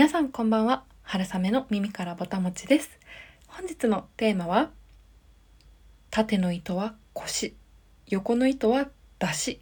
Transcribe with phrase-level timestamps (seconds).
[0.00, 0.84] 皆さんこんばんは。
[1.02, 2.88] 春雨の耳からぼたもちです。
[3.46, 4.70] 本日のテーマは
[6.10, 7.54] 縦の糸は腰
[8.06, 9.60] 横の糸はだし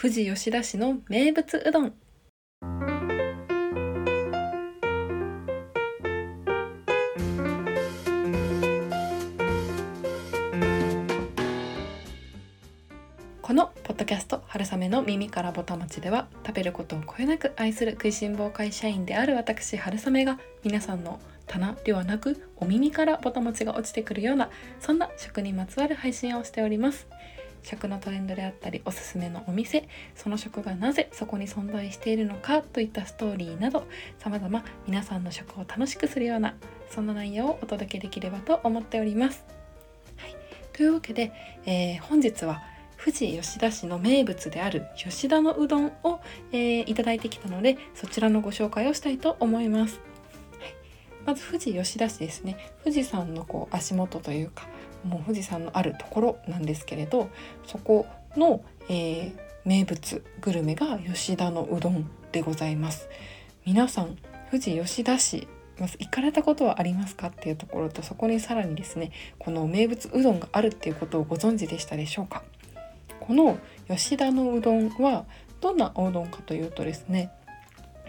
[0.00, 1.92] 富士吉田市の名物うどん。
[13.98, 21.18] ドキャスト「春雨の耳からぼたもち」では食べることをこよなく愛する食いしん坊会社員である私春雨が皆さんの
[21.48, 27.08] 棚ではなくお耳からぼたもちが落ちてくるようなそんな食にまつわる配信をしております。
[27.64, 33.88] 食のトレンドであったりおすすめのお店その食がなぜそこに存在しているのかといったストーリーなど
[34.20, 36.54] 様々皆さんの食を楽しくするような
[36.88, 39.44] そんな内容をお届けできればと思っております、
[40.16, 40.36] はい、
[40.72, 41.32] というわけで、
[41.66, 42.62] えー、本日は
[42.98, 46.20] 「富士吉田市の名物である吉田のうどんを、
[46.52, 50.00] えー、いただいてきたのでそちらのご紹介をしたいと思います、
[50.58, 50.74] はい、
[51.24, 52.56] まず富士吉田市ですね。
[52.82, 54.66] 富士山のこう足元というか
[55.04, 57.30] もう富士山のあるところなんですけれど
[57.66, 59.32] そこの、えー、
[59.64, 63.08] 名物グルメが吉田のうどんでございます。
[63.64, 64.16] 皆さん
[64.50, 65.46] 富士吉田市
[65.78, 72.42] まず行かれたことはありますかっていうところとそこにさらにですねこの名物うどんがあるっていうことをご存知でしたでしょうか？
[73.28, 75.26] この吉田のうどんは
[75.60, 77.30] どんなおうどんかというとですね、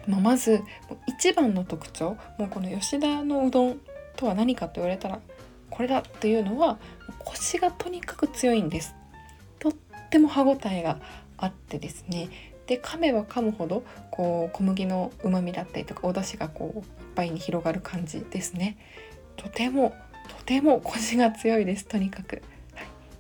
[0.08, 0.62] まあ、まず
[1.08, 3.81] 一番の特徴もうこの吉田のうどん
[4.16, 5.20] とは何かと言われたら
[5.70, 6.80] これだっていうのは
[7.20, 8.95] コシがとにかく強いんです。
[9.59, 9.73] とっ
[10.09, 11.00] ても歯ごたえが
[11.38, 12.30] あってですね。
[12.66, 18.78] で噛めば噛むほどこう小麦のうまみだったりとかお出汁がこういっぱいに広がる感じですね。
[19.36, 19.94] とても
[20.30, 22.42] とてもコシが強いですとにかく。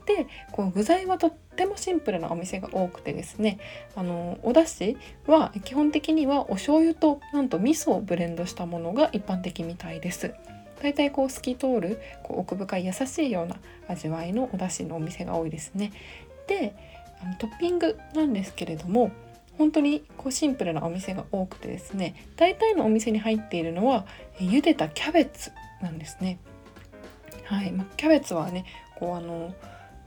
[0.05, 3.59] でこう具材はとっってもシンプルなお店が多くてですね
[3.95, 10.33] あのお出汁は基本的にはお醤油となんと味噌をブレンドしたものが一般的みたいです。
[10.81, 13.57] だいたいこう透き通るこう奥深い優しいような
[13.89, 15.91] 味わいのお出汁のお店が多いですね。
[16.47, 16.73] で
[17.21, 19.11] あのトッピングなんですけれども
[19.57, 24.05] 本当にこうシンプルなお店が多くてですね大体のお店に入っているのは
[24.39, 26.39] 茹でたキャベツなんですね。
[27.43, 28.63] はい、まあ、キャベツはね
[28.97, 29.53] こうあの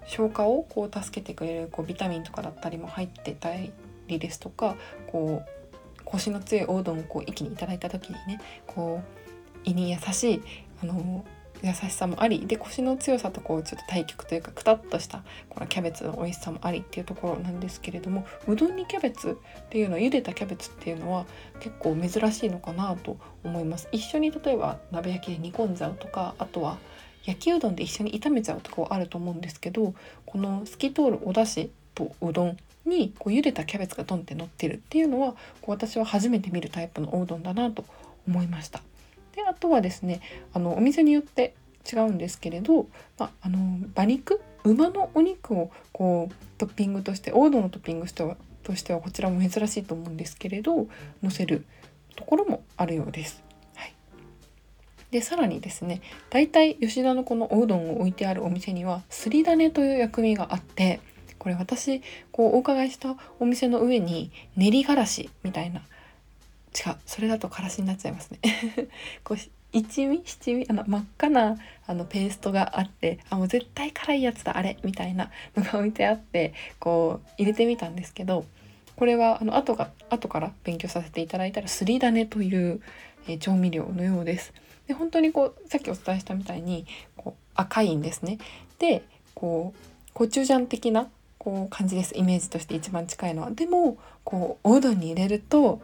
[0.06, 3.72] 消化をこう助けてくれるこうビタミンとかだったりも入ってたり
[4.18, 4.76] ですとか
[5.06, 10.42] こうコシの強いおうどんをこう一気にいただいた時にねこう胃に優しい
[10.82, 11.24] あの
[11.62, 21.24] 優しさもありでコシの強さとこうちょっと対極というかくたっとしたこのキャベツの美味しさもありっていうところなんですけれどもうどんにキャベツっていうのは茹でたキャベツっていうのは
[21.60, 23.88] 結構珍しいのかなと思います。
[23.92, 26.78] 一緒に例えば鍋焼きで煮込んじゃうとかあとは
[27.24, 29.94] 焼きうどんで一緒に炒めちゃうとこあると思うんですけど
[30.26, 37.84] この透き通るお出汁とうどんにこう茹でたキャベツがドンって乗ってるっていうのはこう私は初めて見るタイプのおうどんだなと
[38.26, 38.80] 思いました。
[39.34, 40.20] であとはですね
[40.52, 41.54] あのお店によって
[41.90, 42.86] 違うんですけれど、
[43.18, 43.58] まあ、あの
[43.94, 44.40] 馬肉？
[44.64, 50.86] 馬のお肉をこうトッピングとしてオードのトッピングしてはとしてはこちらも珍しいと思うんですけれど
[51.22, 51.64] 乗せる
[52.14, 53.42] ところもあるようです。
[55.12, 56.00] でさらにですね
[56.30, 61.00] 大体吉田のこのおうどんを置いてあるお店にはすり種という薬味があって
[61.38, 62.02] これ私
[62.32, 68.40] こうお伺いしたお店の上に練りがらしみたいな違うそれだとからしになっちゃいますね
[69.22, 69.38] こう
[69.72, 78.46] 一味七味あの真っ赤なあのペーストがあってあもう絶対辛いやつだあれみたいなのが置いてあってこう入れてみたんですけど
[78.96, 82.80] これはあの後が後から勉強させていただいたらすり種という、
[83.26, 84.52] え、調味料のようです。
[84.86, 88.38] で本当にこうさっきお伝えしたみたいにこう赤いんですね。
[88.78, 89.02] で
[89.34, 93.50] こうコチュジャン的なこう感じですイメージとして一番近いのは。
[93.50, 95.80] でもこうおうどんに入れると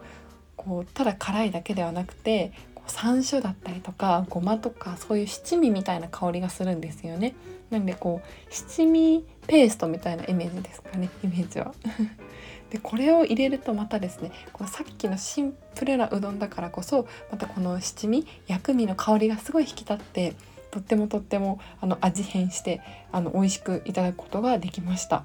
[0.55, 7.35] こうただ辛いだけではなくてこう山椒だったりとかごまとかそういう七味みたいな香りがするんですよね。
[7.69, 11.73] なんでこう七味ペーストみたいなイメージですかねイメージは。
[12.69, 20.33] でこれを入れるとまたですねこのさっきのシンプルなうどんだからこそまたこの七味薬味の香りがすごい引き立って
[20.69, 25.15] とってもとってもあの味変してあの美味しくいただくことができました。
[25.17, 25.23] は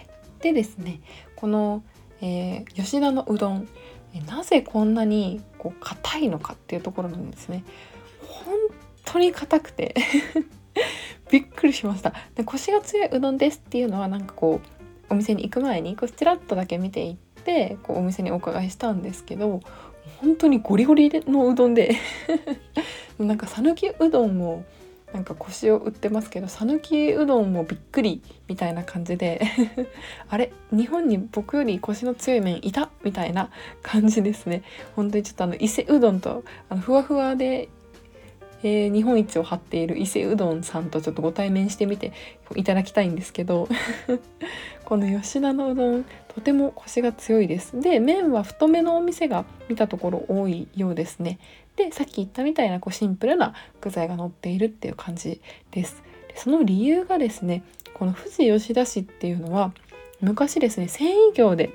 [0.00, 0.08] い、
[0.40, 1.00] でですね
[1.36, 1.84] この、
[2.20, 3.68] えー、吉田のうどん
[4.26, 7.64] なぜこんなにこう硬いのかっていうところなんですね。
[8.26, 8.54] 本
[9.04, 9.94] 当に硬くて
[11.30, 12.12] びっくりしました。
[12.34, 14.68] でコシが強いうどんですっていうのはなんかこう
[15.10, 19.60] お店に行く前にこうちらっとだけ見ていってこうお店にお伺いしたんですけど
[20.20, 21.96] 本当にゴリゴリのうどんで
[23.18, 24.64] なんか讃岐うどんを
[25.12, 29.40] なんか腰を売ってますけど讃岐うどんもびっくりみたいな感じで
[30.28, 33.50] あれ日本に僕より腰の強い麺いたみたいな
[33.82, 34.62] 感じですね。
[34.96, 37.68] 本当にちょっとあの伊勢うどんとあのふわふわで
[38.64, 42.14] えー、日本一を張っている伊勢うどんさんとちょっとご対面してみて
[42.56, 43.68] いただきたいんですけど
[44.86, 47.78] この吉田のうどんとてもコシが強いです。
[47.78, 51.38] で麺は太めのお店が見たところ多いようですね。
[51.76, 56.02] でさっき言ったみたいなこうシンプルな具材が乗っているっていう感じです。
[56.28, 57.62] でその理由がですね
[57.92, 59.72] この富士吉田市っていうのは
[60.22, 61.70] 昔ですね繊維業で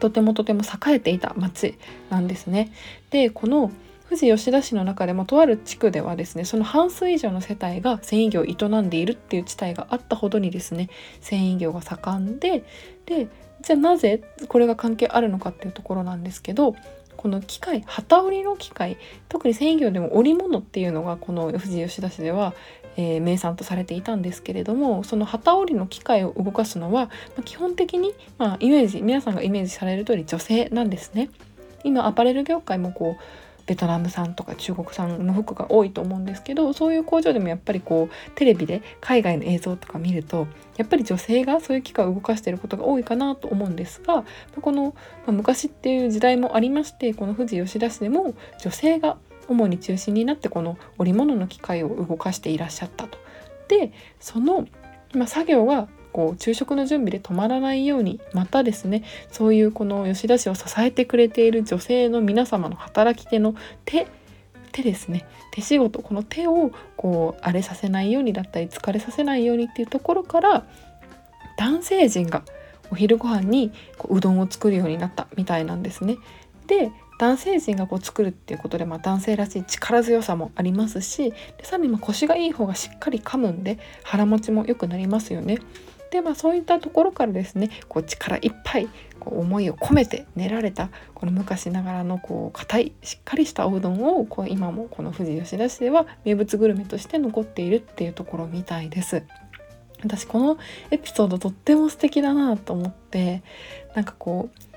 [0.00, 1.76] とてもとても栄えていた町
[2.10, 2.72] なんですね。
[3.10, 3.70] でこの
[4.10, 10.90] 富士吉田市の中でもとある地区ではですねその半数以上の世帯が繊維業を営んでいるっていう地帯があったほどにですね
[11.20, 12.64] 繊維業が盛んで
[13.06, 13.28] で
[13.62, 16.74] じゃあなぜこれが関係あるのかっていうところなんですけど
[17.16, 18.96] この機械機織りの機械
[19.28, 22.52] 特に繊維業でも織物っていうのがこの富士吉田市では、
[22.96, 27.10] えー、名産とされていたんですけれどもその機織りの機械を動かすのは、ま
[27.40, 31.30] あ、基本的に、まあ、イメージ皆さんがイメージされる通り女性なんですね。
[31.84, 33.22] 今アパレル業界もこう
[33.66, 40.46] ベトナム産とか中国産の服が多いと思うんですけどそういう工場でもやっぱりこうテレビで海外の映像とか見ると
[40.76, 44.24] やっぱり女性がそういう機械を動かしてることが多いかなと思うんですが
[44.60, 44.94] この、
[45.26, 49.18] ま、昔っていう時代もありましてこの富士吉田市でも女性が
[49.48, 53.18] 主に中心になってこの織物の機械を動かしていらっしゃったと。
[53.68, 54.66] でその、
[55.14, 63.54] ま、作業がこう昼食の準備で止まらないようにまたですねそういうこの吉田市を支えてくれている女性の皆様の働き手の
[63.84, 64.06] 手
[64.72, 70.66] 手ですね手仕事この手をこう荒れさせないようにだったり疲れさせないようにっていうところから
[71.56, 72.42] 男性陣が
[72.90, 76.16] お昼ご飯にこううどんを作るようになったみたいなんですね。
[76.66, 85.58] で男性陣がこう作るっていうことで、まあ、男性らしい力強さもありますしでさらにま腰がいい方がしっかり噛むんで腹持ちも良くなりますよね。
[86.10, 99.22] でまあそういったところからですねこう力いっぱいこう思いを込めて練られたこの昔ながらのこう硬いしっかりしたおうどんをこう今もこの富士吉田市では名物グルメとして残っているっていうところみたいです。
[100.02, 100.58] 私この
[100.90, 103.42] エピソードとっても素敵だなと思って
[103.94, 104.70] なんかこう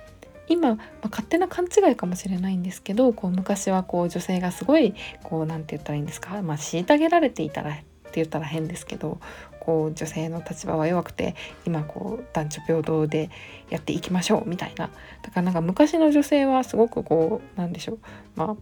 [0.50, 4.94] 今、まあ、勝手な勘違いかもしれないんですけどこう昔はこう女性がすごい
[5.24, 7.84] こう何て言ったらいいんですか、まあ、虐げられていたらって
[8.16, 9.20] 言ったら変ですけど
[9.66, 13.30] こう女性の立場は弱くて今こう男女平等で
[13.70, 14.90] やっていきましょうみたいな。
[15.22, 18.00] だからなんか昔の女性はすごくこうなんでしょう。
[18.36, 18.56] まあ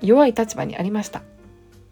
[0.00, 1.22] 弱い立場にありました。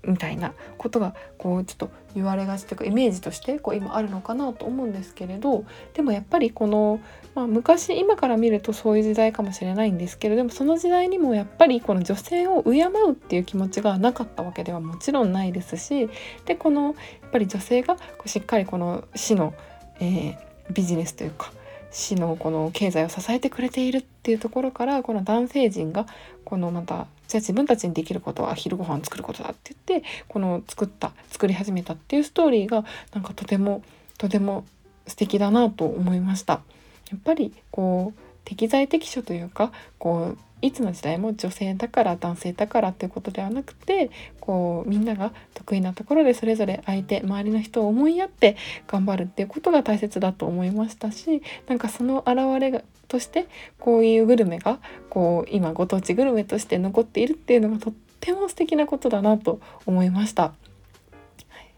[0.06, 5.64] みたいなことがこうちょっと言われがちというかイメージとしてこう今あるのかなと思うんですけれど
[5.94, 7.00] でもやっぱりこの、
[7.34, 16.10] まあ、昔今から見るとそういう時代かもしれないんですけれどでもその時代にもやっぱりこの女性を敬うっていう気持ちがなかったわけではもちろんないですし
[16.44, 16.94] でこのやっ
[17.30, 19.54] ぱり女性がこうしっかりこの市の、
[20.00, 21.52] えー、ビジネスというか
[21.92, 26.06] 市のこの経済を支えてくれているっていうところからこの男性陣が
[26.44, 32.84] このまたじゃあ自分たちにできることは昼ご飯作ることだって言ってこの作った作り始めたっていうストーリーが
[33.14, 33.82] なんかとても
[34.18, 34.64] とても
[35.06, 36.62] 素敵だなと思いました。
[37.10, 44.10] やっぱりこう適材適所というかこういつの時代も女性だから男性だからっていうことではなくて
[44.40, 48.56] こうみんなが得意なところでそれぞれ相手周りの人を思いやって
[48.86, 53.48] 頑張るっていうことが大切だと思いましたしなんかその表れがとして
[53.78, 54.78] こういうグルメが
[55.10, 60.54] こう今ご当地グルメとして残っているっていうのがとっても素敵なことだなと思いました。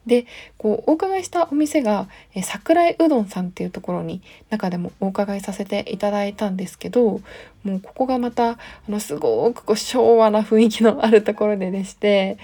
[0.07, 0.27] で
[0.59, 2.09] こうお伺いしたお店が、
[2.43, 7.21] 桜井うどんさんっていうところに中でもお伺いさせていただいたんですけど
[7.65, 8.59] もうここがまたあ
[8.89, 12.39] のすごくこう昭和な雰囲気のあるところででして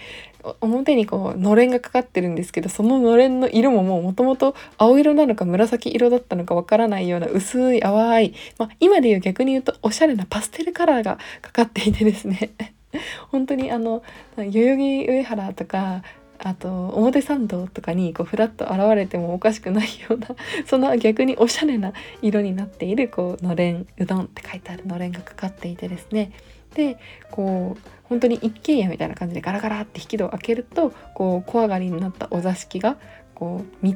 [0.60, 12.50] 表にこうのれんがかかってるんですけどそののれんの色ももうもともと青色なのか紫色だったのかわからないような薄い淡い、まあ、今でいう逆に言うとおしゃれなパステルカラーがかかっていてですね。
[13.30, 14.02] 本当にあの
[14.36, 16.02] 代々木上原とか
[16.42, 20.28] あと表参道とかにこうフラッと現れてもおかしくないような
[20.66, 21.92] そんな逆におしゃれな
[22.22, 26.32] 色になっているこうのれんうどんって書いてあるのれんがかかっていてですね。
[26.74, 26.98] で
[27.30, 32.96] こう本当に一軒家みたいな感じでガラガラって引き戸を開けるとこう小上がりになったお座敷が
[33.34, 33.94] こう道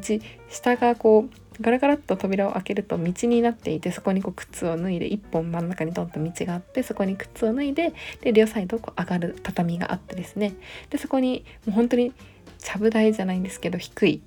[0.48, 10.54] 下がこうガラガラっと扉を開けると道になっていてそこにこう靴を脱いで一本真ん中にドンと道があってそこに靴を脱いでで両サイドこう上がる畳があってですね。
[10.90, 12.12] でそこにもう本当に
[12.64, 14.22] ちゃぶ台じゃないんですけど低い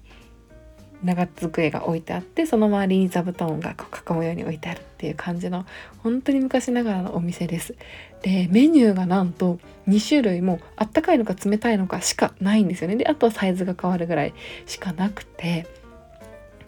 [1.03, 5.65] 長机が置いてあってその周りに座布団が囲むように置いてあるっていう感じの
[5.99, 7.75] 本当に昔ながらのお店です。
[8.21, 14.33] でメニューがなんと2種類もあったかいのか冷たいのかしかないんですよねであとはサイズが変わるぐらい
[14.65, 15.67] しかなくて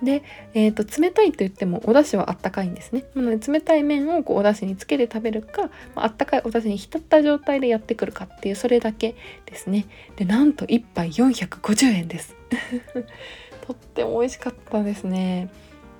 [0.01, 3.06] で、えーと、冷たいと言ってもお出汁はあったかいんですね。
[3.15, 9.15] なので冷たい麺をこうお出汁につけて食べるか、まあったかいお出汁に浸った状態でやってくるかっていうそれだけ
[9.46, 9.86] ですね。
[10.15, 12.36] でなんと1杯450円です。
[13.68, 15.50] とっても美味しかったですね。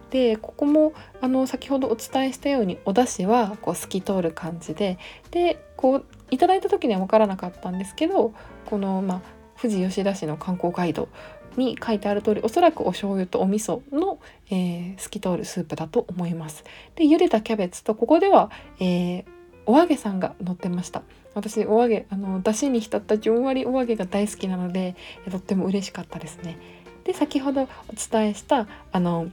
[0.10, 4.98] でここもあの先ほどお伝えしたようにお出汁はこう透き通る感じで
[5.32, 8.34] でこういただいた時には分からなかったんですけど
[8.65, 9.22] この、まあ、
[9.60, 11.10] 富士吉田市の観光ガイド
[11.58, 16.63] に書いてある通りおそらくお醤油とお味噌の、えー、透き通るスープだと思います。
[16.96, 19.25] で茹でたキャベツとここでは、えー、
[19.70, 21.03] お揚げさんが乗ってました
[21.36, 24.96] 私お揚げあの出汁に浸ったじゅんわりお揚げが大好きなので
[25.29, 26.58] とっても嬉しかったですね
[27.03, 29.29] で先ほどお伝えしたあの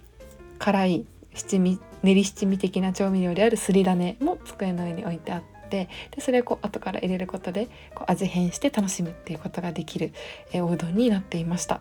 [0.58, 10.12] 辛い七味練り七味的な調味料であるすり種も机の上に置いてあってでそれをこう後から入れることでこう味変して楽しむっていうことができる、
[10.52, 11.80] えおうどんになっていました。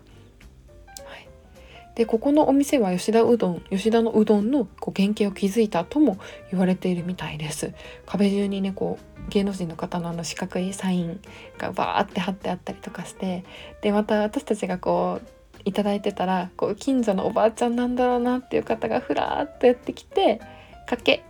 [1.96, 6.18] でここのお店は吉田うどん吉田のうどんのこう原型を築いたとも
[6.50, 7.72] 言われているみたいです。
[8.04, 11.20] 壁中にねこう芸能人の方のあの四角いサイン
[11.58, 13.44] がバーって貼ってあったりとかして
[13.80, 15.28] でまた私たちがこう
[15.64, 20.40] いただいてたらこう近所のおばあちゃんなんだろうなっていう方がふらーっとやってきて
[20.86, 21.24] 「かけ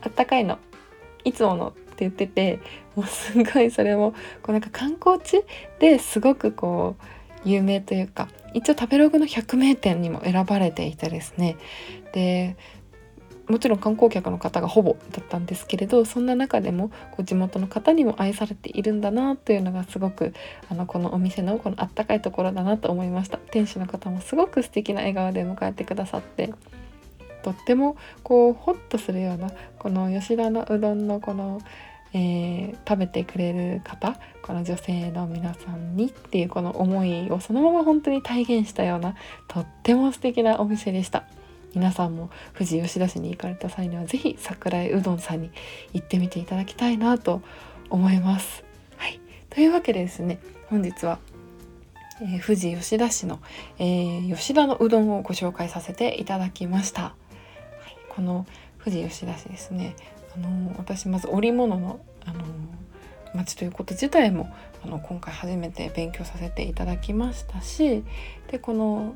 [0.00, 0.58] あったかいの
[1.24, 2.58] いつもの」って言ってて
[2.96, 5.44] もうすごいそれもこうなんか観光地
[5.78, 11.56] ですごくこう有名というか一応食べログの100名店にも選ばれていてですね。
[12.12, 12.56] で
[13.48, 20.32] もちろん観光客の方がほぼだったんですけれどそんな中でもこう地元の方にも愛されているんだなというのがすごく
[20.68, 23.38] あのこのお店のこのあったかいところだなと思いました。
[23.38, 26.54] 店主の方もすごく素敵な笑顔で迎えてくださって
[27.42, 31.60] とってもこうホッとするようなこの吉田のうどんのこの
[32.12, 39.14] えー、食べてくれる方この女性の皆さんにっていうこの思いをそのまま本当に体現したような
[39.46, 41.24] とっても素敵なお店でした
[41.74, 45.50] 皆さんも富士吉田市に行かれた際には是非桜井うどんさんに
[45.92, 47.42] 行ってみていただきたいなと
[47.90, 48.64] 思います。
[48.96, 51.18] はい、というわけでですね本日は
[52.22, 53.40] えー、富士吉田市の、
[53.78, 57.02] えー、吉田のうどんをご紹介させていただきました。
[57.02, 57.14] は
[57.88, 58.46] い、この
[58.84, 59.96] 富士吉田市ですね
[60.36, 62.44] あの私まず織物のあの
[63.34, 64.52] 町ということ自体も
[64.84, 68.02] あの今回初めて勉強させていただきましたし
[68.50, 69.14] でこの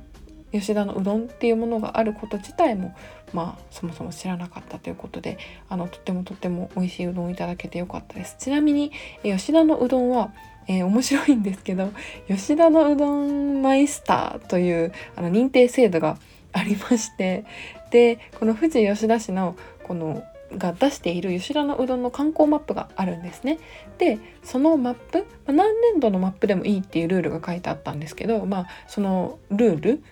[0.52, 2.94] 吉田のうどんっていうものがあること自体も
[3.32, 8.36] まあそもそも知らなかったということであのとってもとっても美味しいうどんをいただけてよかったです。
[8.38, 8.92] ちなみに
[9.24, 10.32] 吉田のうどんは、
[10.68, 11.90] えー、面白いんですけど
[12.28, 16.18] 吉田のうどんマイスターというあの認定制度が
[16.52, 17.44] ありまして
[17.90, 20.22] でこの富士吉田市のこの
[20.56, 23.58] が出している吉田のうどんの観光マップがあるんですね。
[23.98, 30.02] でそのマップ、何年度のマップでもいいっていうルールが書いてあったんですけど、まあ、そのルール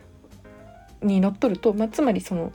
[1.03, 2.53] にのっとると、まあ、つまりその、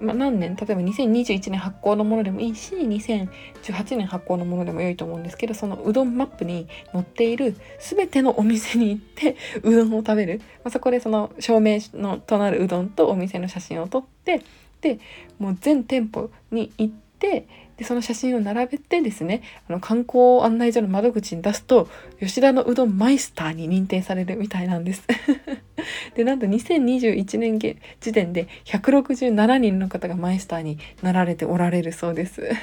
[0.00, 14.42] まあ、何年例えば2021年発行のものでもいいし2018年発行のものでも良いと思うんですけどそのうどんマップに載っている全てのお店に行ってうどんを食べる、まあ、そこでその証明のとなるうどんとお店の写真を撮って
[14.80, 15.00] で
[15.38, 17.46] もう全店舗に行ってて
[17.78, 25.04] でその写真を並べてですねあの観光案内所の窓口に出すと吉田のうどんマイスターに認定されるみたいなんです。
[26.16, 32.50] でなんと2021年時点で167人の方がマイスターになられておられるそうです。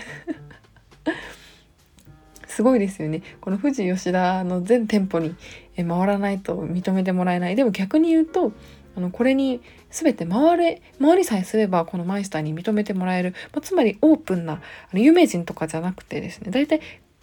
[2.47, 3.21] すごいですよね。
[3.39, 5.35] この富士吉田の全店舗に
[5.77, 7.55] 回らないと認めてもらえない。
[7.55, 8.51] でも逆に言うと
[8.97, 9.61] あのこれに
[9.95, 14.59] 全て回れ回りさえすればこのマイスターに認めてもらえる、まあ、つまりオープンなあ
[14.93, 16.81] の有名人とかじゃなくてですね大体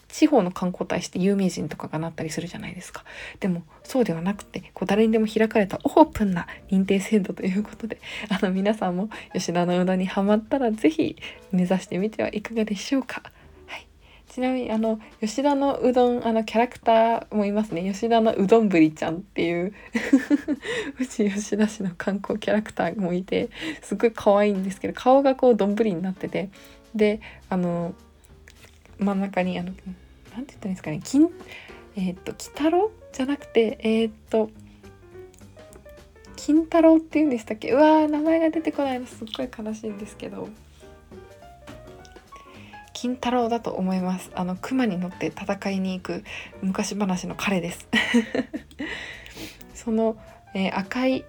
[0.09, 3.05] 地方の観光大使って有名人とかがなったりするじゃないですか
[3.41, 7.99] でもそうではなくてこう誰にでも開かれたオープンな認定制度ということで
[8.29, 11.17] あの皆さんも吉田のうどにはまったら是非
[11.51, 13.23] 目指してみてはいかがでしょうか。
[14.33, 17.83] ちなみにあの吉田のうどんあのキャラクターもいますね。
[17.83, 19.75] 吉田のうどんぶりちゃんっていう。
[20.99, 23.51] うち吉田市の観光キャラクターもいて
[23.83, 26.49] すごい可愛いんですけど顔がこう丼になってて。
[26.95, 27.21] で
[27.51, 27.95] あの
[28.99, 29.85] 真ん中にあのなんて
[30.35, 31.01] 言ったらいいんですかね。
[31.05, 31.29] 金
[31.97, 34.51] えー、っと鬼太郎じゃなくてえー、っと
[36.37, 37.71] 金太郎っていうんでしたっけ？
[37.73, 40.49] うわー名前が出てこないのすっごい悲しいんですけど。
[43.03, 44.31] 金太郎だと思います。
[44.37, 46.23] あの熊に乗って戦いに行く
[46.63, 47.89] 昔話の彼です。
[49.75, 50.17] その、
[50.55, 51.25] えー、赤い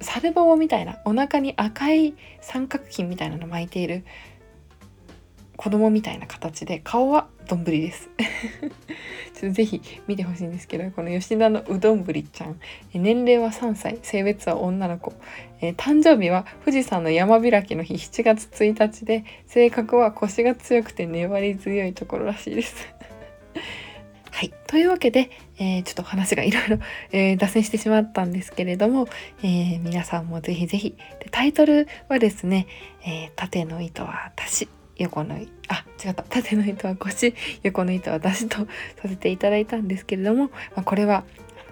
[0.00, 4.06] サルボウみたいなお腹に赤い三角巾みたいなの巻いている
[5.58, 8.10] 子供みたいな形で顔は丼です。
[9.34, 12.60] ちょっとぜひ見てほしいんですけどこの吉田のうどんぶりちゃん。
[12.92, 13.98] 年齢は3歳。
[14.02, 15.12] 性別は女の子、
[15.60, 17.94] えー、誕生日は富士山の山開きの日。
[17.94, 22.74] 7月1日で性格は腰が強くて粘り強いところらしいです。
[24.30, 24.52] はい。
[24.66, 26.78] というわけで、えー、ちょっと話がいろいろ、
[27.12, 29.08] え、脱線してしまったんですけれども、
[29.42, 30.94] えー、皆さんもぜひぜひ。
[31.30, 32.66] タイトルはですね、
[33.04, 35.38] え縦の糸は私、横の、あ、
[36.04, 36.22] 違った。
[36.24, 38.66] 縦の糸は腰、横の糸は出しとさ
[39.06, 41.24] せていただいたんですけれども、まあ、これは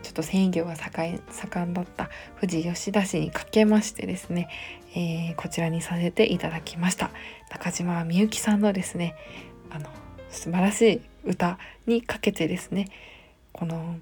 [0.07, 4.49] ちょっと繊維業が盛んだった富士吉田市にかけましてですね、
[4.95, 7.11] えー、こちらにさせていただきました
[7.51, 9.17] 中島みゆきさんのですね
[9.69, 9.89] あの
[10.31, 12.89] 素晴らしい歌にかけてですね
[13.53, 13.97] この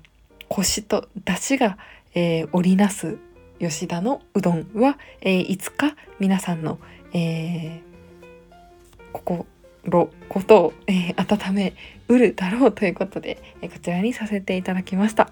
[0.48, 1.78] 腰と出汁が、
[2.14, 3.16] えー、織りなす
[3.58, 6.78] 吉田のうどんは、えー、いつか皆さんの、
[7.14, 7.93] えー、
[9.14, 9.46] 心
[10.28, 11.74] ことを、えー、温め
[12.08, 15.30] うるだろうということで、えー、こちらにさせていただきました。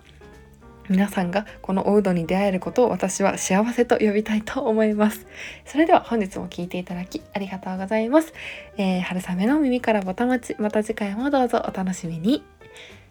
[0.89, 5.27] 皆さんがこのおうどんに出会えることを私は幸せと呼びたいと思います。
[5.65, 8.35] それでは本日も聴いていただきありがとうございます。
[8.77, 12.43] えー、春雨の耳からぼたまち、また次回もどうぞお楽しみに。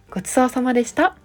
[0.09, 1.20] ごちそうさまでした。